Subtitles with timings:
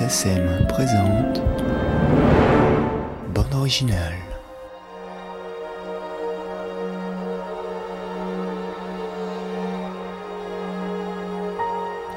[0.00, 1.42] SACEM présente
[3.34, 4.14] Bande originale.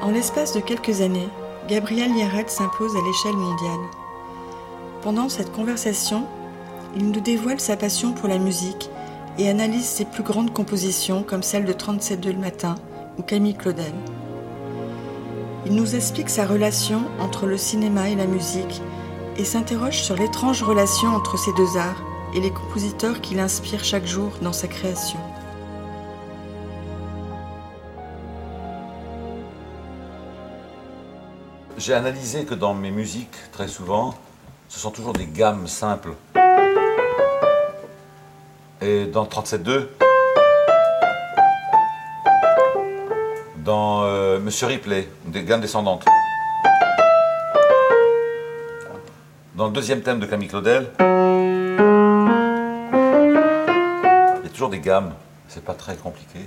[0.00, 1.28] En l'espace de quelques années,
[1.68, 3.86] Gabriel Yared s'impose à l'échelle mondiale.
[5.02, 6.24] Pendant cette conversation,
[6.96, 8.88] il nous dévoile sa passion pour la musique
[9.36, 12.76] et analyse ses plus grandes compositions comme celle de 37 le matin
[13.18, 13.92] ou Camille Claudel.
[15.66, 18.82] Il nous explique sa relation entre le cinéma et la musique
[19.38, 22.02] et s'interroge sur l'étrange relation entre ces deux arts
[22.34, 25.18] et les compositeurs qui l'inspirent chaque jour dans sa création.
[31.78, 34.14] J'ai analysé que dans mes musiques, très souvent,
[34.68, 36.14] ce sont toujours des gammes simples.
[38.82, 39.88] Et dans 37.2,
[43.64, 46.04] dans euh, Monsieur Ripley, des gammes descendantes.
[49.54, 51.04] Dans le deuxième thème de Camille Claudel, il
[54.42, 55.14] y a toujours des gammes,
[55.48, 56.40] c'est pas très compliqué.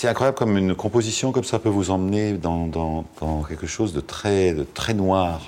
[0.00, 3.02] C'est incroyable comme une composition comme ça peut vous emmener dans,
[3.48, 4.54] quelque chose de très,
[4.94, 5.40] noir.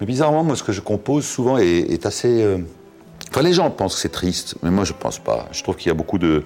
[0.00, 2.42] Mais bizarrement, moi, ce que je compose souvent est, assez.
[2.42, 2.58] euh,
[3.30, 5.46] Enfin, les gens pensent que c'est triste, mais moi, je pense pas.
[5.52, 6.42] Je trouve qu'il y a beaucoup de,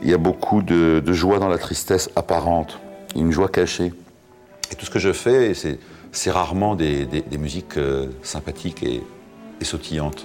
[0.00, 2.78] il y a beaucoup de, joie dans la tristesse apparente,
[3.16, 3.92] une joie cachée.
[4.70, 9.02] Et tout ce que je fais, c'est, rarement des musiques euh, sympathiques et,
[9.60, 10.24] et sautillantes.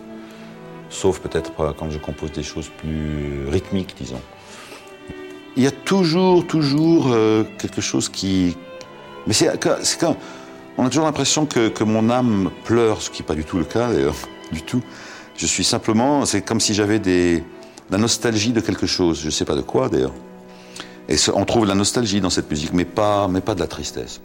[0.91, 4.21] Sauf peut-être euh, quand je compose des choses plus rythmiques, disons.
[5.55, 8.57] Il y a toujours, toujours euh, quelque chose qui.
[9.27, 10.17] Mais c'est quand,
[10.77, 13.57] On a toujours l'impression que, que mon âme pleure, ce qui n'est pas du tout
[13.57, 14.15] le cas d'ailleurs,
[14.51, 14.81] du tout.
[15.37, 16.25] Je suis simplement.
[16.25, 17.43] C'est comme si j'avais des,
[17.91, 19.19] la nostalgie de quelque chose.
[19.21, 20.13] Je ne sais pas de quoi d'ailleurs.
[21.09, 24.21] Et on trouve la nostalgie dans cette musique, mais pas, mais pas de la tristesse.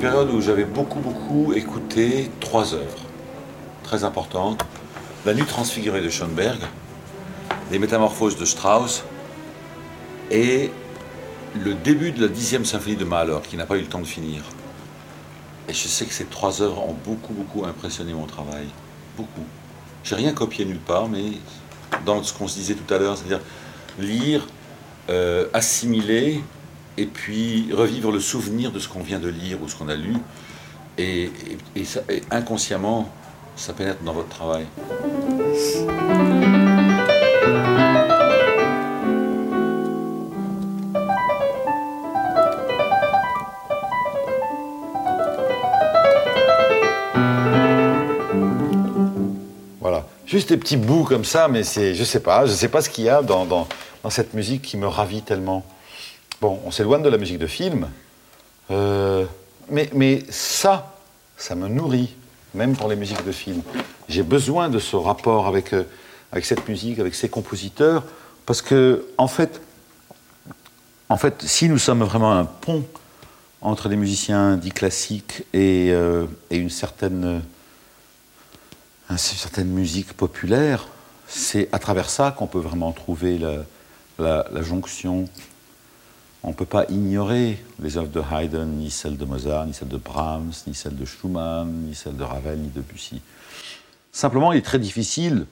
[0.00, 3.04] Période où j'avais beaucoup, beaucoup écouté trois œuvres
[3.82, 4.64] très importantes.
[5.26, 6.58] La Nuit transfigurée de Schoenberg,
[7.70, 9.04] Les Métamorphoses de Strauss
[10.30, 10.70] et
[11.62, 14.06] le début de la dixième symphonie de Mahler, qui n'a pas eu le temps de
[14.06, 14.40] finir.
[15.68, 18.68] Et je sais que ces trois œuvres ont beaucoup, beaucoup impressionné mon travail.
[19.18, 19.44] Beaucoup.
[20.02, 21.24] J'ai rien copié nulle part, mais
[22.06, 23.42] dans ce qu'on se disait tout à l'heure, c'est-à-dire
[23.98, 24.46] lire,
[25.10, 26.42] euh, assimiler,
[26.96, 29.94] et puis revivre le souvenir de ce qu'on vient de lire ou ce qu'on a
[29.94, 30.14] lu,
[30.98, 31.30] et,
[32.30, 33.10] inconsciemment,
[33.56, 34.66] ça pénètre dans votre travail.
[49.80, 50.06] Voilà.
[50.26, 52.90] Juste des petits bouts comme ça, mais c'est, je sais pas, je sais pas ce
[52.90, 53.66] qu'il y a dans
[54.10, 55.64] cette musique qui me ravit tellement.
[56.40, 57.86] Bon, on s'éloigne de la musique de film,
[58.70, 59.26] euh,
[59.68, 60.96] mais, ça,
[61.36, 62.16] ça me nourrit,
[62.54, 63.60] même pour les musiques de film.
[64.08, 65.84] J'ai besoin de ce rapport avec, euh,
[66.32, 68.04] avec cette musique, avec ces compositeurs,
[68.46, 69.60] parce que, en fait,
[71.10, 72.86] en fait, si nous sommes vraiment un pont
[73.60, 77.42] entre les musiciens dits classiques et, euh, une certaine
[79.18, 80.88] certaine musique populaire,
[81.26, 83.38] c'est à travers ça qu'on peut vraiment trouver
[84.18, 85.28] la jonction.
[86.42, 89.88] On ne peut pas ignorer les œuvres de Haydn, ni celles de Mozart, ni celles
[89.88, 93.20] de Brahms, ni celles de Schumann, ni celles de Ravel, ni de Debussy.
[94.10, 95.46] Simplement, il est très difficile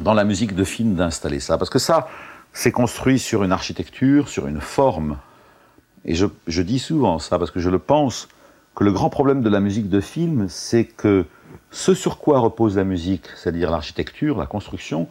[0.00, 2.08] dans la musique de film d'installer ça, parce que ça,
[2.54, 5.18] c'est construit sur une architecture, sur une forme.
[6.06, 8.28] Et je, je, dis souvent ça parce que je le pense,
[8.74, 11.26] que le grand problème de la musique de film, c'est que
[11.70, 15.08] ce sur quoi repose la musique, c'est-à-dire l'architecture, la construction,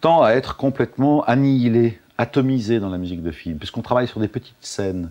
[0.00, 4.28] tend à être complètement annihilé, atomisé dans la musique de film, puisqu'on travaille sur des
[4.28, 5.10] petites scènes,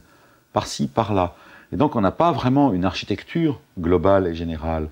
[0.53, 1.35] par-ci, par-là.
[1.71, 4.89] Et donc on n'a pas vraiment une architecture globale et générale.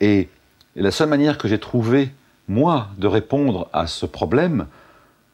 [0.00, 0.28] Et,
[0.76, 2.10] la seule manière que j'ai trouvé,
[2.46, 4.66] moi, de répondre à ce problème,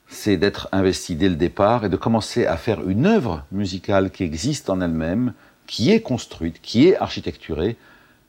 [0.08, 4.24] c'est d'être investi dès le départ et de commencer à faire une œuvre musicale qui
[4.24, 5.34] existe en elle-même,
[5.66, 7.76] qui est construite, qui est architecturée,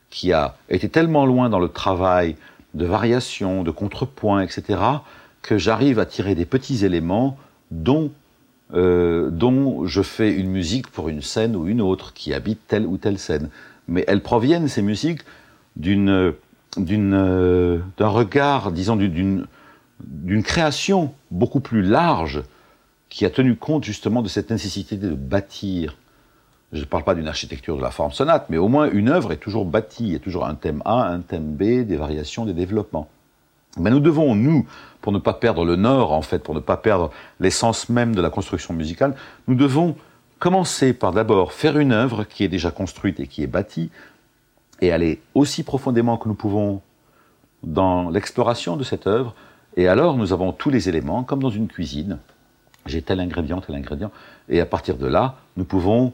[0.09, 2.35] qui a été tellement loin dans le travail
[2.73, 4.79] de variation, de contrepoint, etc.,
[5.41, 7.37] que j'arrive à tirer des petits éléments
[7.71, 8.11] dont
[8.73, 12.87] euh, dont je fais une musique pour une scène ou une autre, qui habite telle
[12.87, 13.49] ou telle scène.
[13.87, 15.21] Mais elles proviennent, ces musiques,
[15.85, 16.31] euh,
[16.77, 19.45] d'un regard, disons, d'une,
[20.03, 22.43] d'une création beaucoup plus large
[23.09, 25.95] qui a tenu compte justement de cette nécessité de bâtir.
[26.73, 29.31] Je ne parle pas d'une architecture de la forme sonate, mais au moins une œuvre
[29.31, 32.45] est toujours bâtie, il y a toujours un thème A, un thème B, des variations,
[32.45, 33.07] des développements.
[33.77, 34.65] Mais nous devons, nous,
[35.01, 38.21] pour ne pas perdre le nord, en fait, pour ne pas perdre l'essence même de
[38.21, 39.15] la construction musicale,
[39.47, 39.95] nous devons
[40.39, 43.89] commencer par d'abord faire une œuvre qui est déjà construite et qui est bâtie,
[44.81, 46.81] et aller aussi profondément que nous pouvons
[47.63, 49.35] dans l'exploration de cette œuvre,
[49.77, 52.19] et alors nous avons tous les éléments, comme dans une cuisine.
[52.85, 54.11] J'ai tel ingrédient, tel ingrédient,
[54.49, 56.13] et à partir de là, nous pouvons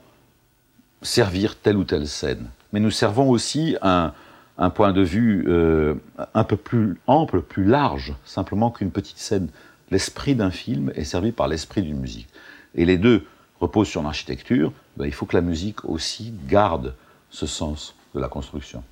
[1.01, 2.49] servir telle ou telle scène.
[2.73, 4.13] Mais nous servons aussi un,
[4.61, 5.95] un point de vue euh,
[6.35, 9.49] un peu plus ample, plus large, simplement qu'une petite scène.
[9.89, 12.27] L'esprit d'un film est servi par l'esprit d'une musique.
[12.75, 13.25] Et les deux
[13.59, 16.93] reposent sur l'architecture, ben, il faut que la musique aussi garde
[17.31, 18.83] ce sens de la construction.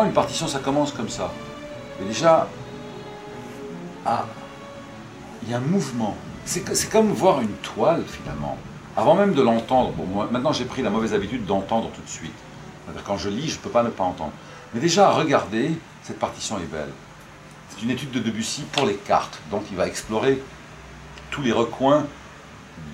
[0.00, 1.30] Une partition, ça commence comme ça.
[2.00, 2.48] Et déjà,
[4.06, 4.24] ah,
[5.42, 6.16] il y a un mouvement.
[6.44, 8.56] C'est comme voir une toile, finalement.
[8.96, 12.08] Avant même de l'entendre, bon, moi, maintenant j'ai pris la mauvaise habitude d'entendre tout de
[12.08, 12.34] suite.
[13.06, 14.32] Quand je lis, je ne peux pas ne pas entendre.
[14.74, 15.72] Mais déjà, regardez,
[16.02, 16.90] cette partition est belle.
[17.70, 19.40] C'est une étude de Debussy pour les cartes.
[19.50, 20.42] Donc il va explorer
[21.30, 22.04] tous les recoins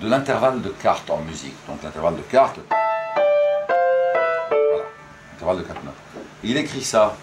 [0.01, 1.55] de l'intervalle de cartes en musique.
[1.67, 2.59] Donc l'intervalle de cartes,
[4.49, 4.83] voilà,
[5.35, 5.95] intervalle de quatre notes.
[6.43, 7.17] Il écrit ça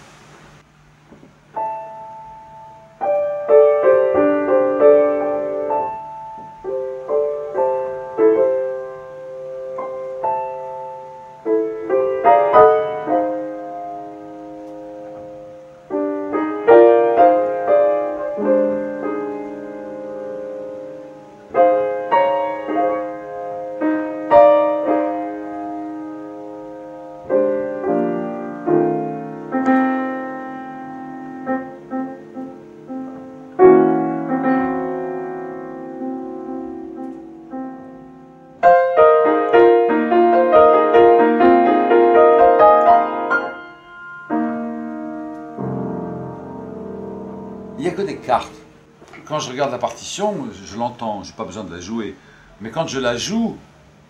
[49.25, 52.15] quand je regarde la partition, je l'entends, je n'ai pas besoin de la jouer.
[52.61, 53.57] Mais quand je la joue,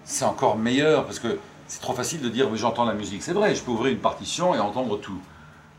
[0.04, 3.22] c'est encore meilleur parce que c'est trop facile de dire mais j'entends la musique.
[3.22, 5.20] C'est vrai, je peux ouvrir une partition et entendre tout.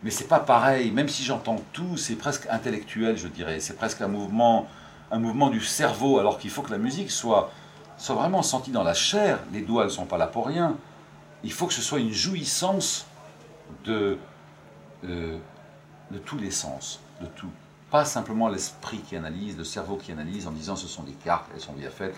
[0.03, 0.93] Mais c'est pas pareil.
[0.93, 3.59] Même si j'entends tout, c'est presque intellectuel, je dirais.
[3.61, 4.69] C'est presque un mouvement,
[5.11, 6.19] un mouvement du cerveau.
[6.19, 7.51] Alors qu'il faut que la musique soit,
[7.97, 9.41] soit vraiment sentie dans la chair.
[9.53, 10.77] Les doigts ne sont pas là pour rien.
[11.43, 13.07] Il faut que ce soit une jouissance
[13.85, 14.19] de,
[15.05, 15.39] euh,
[16.11, 17.51] de tous les sens, de tout.
[17.91, 21.47] Pas simplement l'esprit qui analyse, le cerveau qui analyse en disant ce sont des cartes,
[21.55, 22.15] elles sont bien faites.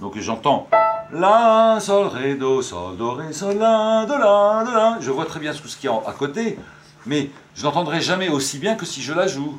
[0.00, 0.68] Donc j'entends
[1.12, 4.98] La, Sol, Ré, Do, Sol, Do, Ré, Sol, La, Do, La, Do, La.
[5.00, 6.56] Je vois très bien tout ce qu'il y a à côté,
[7.04, 9.58] mais je n'entendrai jamais aussi bien que si je la joue.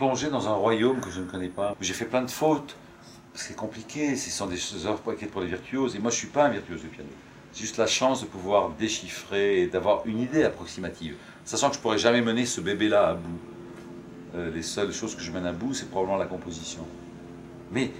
[0.00, 1.76] Plonger dans un royaume que je ne connais pas.
[1.78, 2.74] J'ai fait plein de fautes.
[3.34, 5.94] C'est compliqué, ce sont des heures pour les virtuoses.
[5.94, 7.10] Et moi, je ne suis pas un virtuose du piano.
[7.52, 11.16] C'est juste la chance de pouvoir déchiffrer et d'avoir une idée approximative.
[11.44, 13.40] Sachant que je ne pourrais jamais mener ce bébé-là à bout.
[14.36, 16.86] Euh, les seules choses que je mène à bout, c'est probablement la composition.
[17.70, 17.90] Mais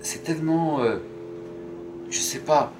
[0.00, 0.80] c'est tellement.
[0.80, 0.98] Euh,
[2.08, 2.72] je ne sais pas.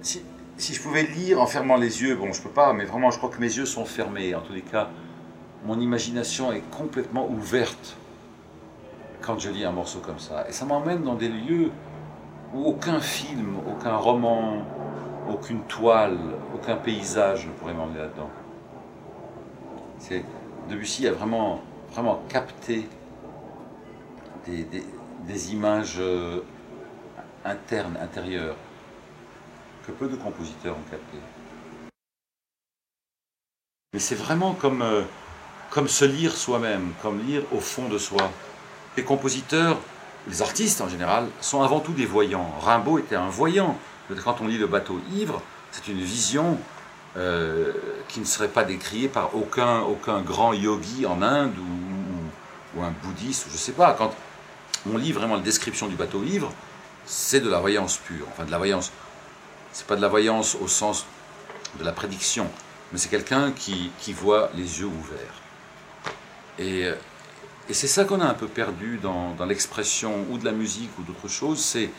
[0.00, 0.22] Si,
[0.56, 3.10] si, je pouvais lire en fermant les yeux, bon, je ne peux pas, mais vraiment,
[3.10, 4.34] je crois que mes yeux sont fermés.
[4.34, 4.88] En tous les cas,
[5.64, 7.96] mon imagination est complètement ouverte
[9.20, 10.48] quand je lis un morceau comme ça.
[10.48, 11.70] Et ça m'emmène dans des lieux
[12.54, 14.64] où aucun film, aucun roman,
[15.28, 16.18] aucune toile,
[16.54, 18.30] aucun paysage ne pourrait m'emmener là-dedans.
[20.68, 21.60] Debussy a vraiment,
[21.92, 22.88] vraiment capté
[24.46, 26.40] des, images euh,
[27.44, 28.56] internes, intérieures,
[29.86, 31.18] que peu de compositeurs ont capté.
[33.92, 35.02] Mais c'est vraiment comme, euh,
[35.70, 38.30] comme se lire soi-même, comme lire au fond de soi.
[38.96, 39.78] Les compositeurs,
[40.28, 42.52] les artistes en général, sont avant tout des voyants.
[42.60, 43.78] Rimbaud était un voyant.
[44.24, 46.58] Quand on lit Le bateau ivre, c'est une vision
[47.16, 47.72] euh,
[48.08, 52.92] qui ne serait pas décriée par aucun, aucun grand yogi en Inde ou, ou un
[53.04, 53.94] bouddhiste, je ne sais pas.
[53.94, 54.12] Quand
[54.92, 56.52] on lit vraiment la description du bateau ivre,
[57.04, 58.26] c'est de la voyance pure.
[58.32, 58.90] Enfin, de la voyance.
[59.72, 61.06] C'est pas de la voyance au sens
[61.78, 62.50] de la prédiction,
[62.90, 65.40] mais c'est quelqu'un qui voit les yeux ouverts.
[66.60, 66.88] Et,
[67.70, 71.02] et c'est ça qu'on a un peu perdu dans, l'expression ou de la musique ou
[71.02, 71.92] d'autre chose, c'est,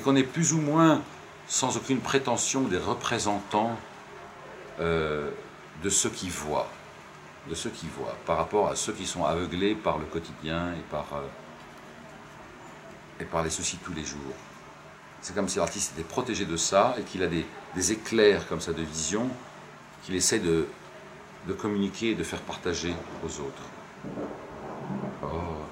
[0.00, 1.02] qu'on est plus ou moins,
[1.46, 3.76] sans aucune prétention, des représentants
[4.80, 5.30] euh,
[5.82, 6.70] de ceux qui voient,
[7.50, 10.80] de ceux qui voient, par rapport à ceux qui sont aveuglés par le quotidien et
[10.90, 11.20] par, euh,
[13.44, 14.34] les soucis de tous les jours.
[15.20, 17.44] C'est comme si l'artiste était protégé de ça et qu'il a des,
[17.74, 19.28] des, éclairs comme ça de vision
[20.04, 20.66] qu'il essaie de,
[21.48, 23.62] de communiquer et de faire partager aux autres.
[25.22, 25.26] Oh,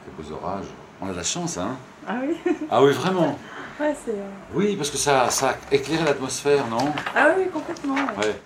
[0.04, 0.66] quels beaux orages.
[1.00, 2.36] On a de la chance, hein Ah oui
[2.70, 3.38] Ah oui, vraiment
[3.80, 4.14] Ouais, c'est...
[4.54, 6.92] Oui, parce que ça, ça a éclairé l'atmosphère, non?
[7.16, 7.94] Ah oui, complètement.
[8.18, 8.38] Ouais.